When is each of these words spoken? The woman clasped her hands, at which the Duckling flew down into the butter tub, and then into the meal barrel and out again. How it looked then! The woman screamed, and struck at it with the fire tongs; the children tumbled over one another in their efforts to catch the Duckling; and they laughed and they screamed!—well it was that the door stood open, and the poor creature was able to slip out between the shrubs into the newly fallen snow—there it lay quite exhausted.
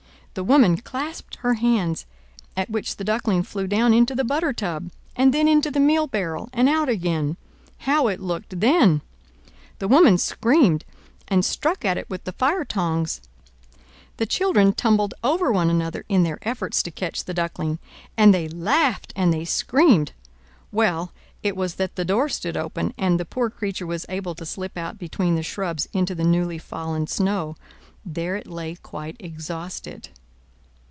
The 0.33 0.45
woman 0.45 0.77
clasped 0.77 1.35
her 1.41 1.55
hands, 1.55 2.05
at 2.55 2.69
which 2.69 2.95
the 2.95 3.03
Duckling 3.03 3.43
flew 3.43 3.67
down 3.67 3.93
into 3.93 4.15
the 4.15 4.23
butter 4.23 4.53
tub, 4.53 4.89
and 5.13 5.33
then 5.33 5.45
into 5.45 5.69
the 5.69 5.77
meal 5.81 6.07
barrel 6.07 6.47
and 6.53 6.69
out 6.69 6.87
again. 6.87 7.35
How 7.79 8.07
it 8.07 8.21
looked 8.21 8.61
then! 8.61 9.01
The 9.79 9.89
woman 9.89 10.17
screamed, 10.17 10.85
and 11.27 11.43
struck 11.43 11.83
at 11.83 11.97
it 11.97 12.09
with 12.09 12.23
the 12.23 12.31
fire 12.31 12.63
tongs; 12.63 13.19
the 14.15 14.25
children 14.25 14.71
tumbled 14.71 15.13
over 15.21 15.51
one 15.51 15.69
another 15.69 16.05
in 16.07 16.23
their 16.23 16.39
efforts 16.47 16.81
to 16.83 16.91
catch 16.91 17.25
the 17.25 17.33
Duckling; 17.33 17.79
and 18.15 18.33
they 18.33 18.47
laughed 18.47 19.11
and 19.17 19.33
they 19.33 19.43
screamed!—well 19.43 21.11
it 21.43 21.57
was 21.57 21.75
that 21.75 21.97
the 21.97 22.05
door 22.05 22.29
stood 22.29 22.55
open, 22.55 22.93
and 22.97 23.19
the 23.19 23.25
poor 23.25 23.49
creature 23.49 23.85
was 23.85 24.05
able 24.07 24.35
to 24.35 24.45
slip 24.45 24.77
out 24.77 24.97
between 24.97 25.35
the 25.35 25.43
shrubs 25.43 25.89
into 25.91 26.15
the 26.15 26.23
newly 26.23 26.57
fallen 26.57 27.05
snow—there 27.05 28.37
it 28.37 28.47
lay 28.47 28.75
quite 28.75 29.17
exhausted. 29.19 30.07